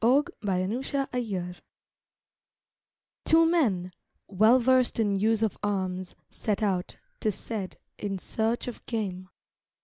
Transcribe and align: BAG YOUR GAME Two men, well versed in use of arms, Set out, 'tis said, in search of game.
BAG 0.01 0.31
YOUR 0.41 1.07
GAME 1.13 1.55
Two 3.23 3.45
men, 3.45 3.93
well 4.27 4.57
versed 4.57 4.99
in 4.99 5.15
use 5.15 5.43
of 5.43 5.59
arms, 5.61 6.15
Set 6.31 6.63
out, 6.63 6.97
'tis 7.19 7.35
said, 7.35 7.77
in 7.99 8.17
search 8.17 8.67
of 8.67 8.83
game. 8.87 9.29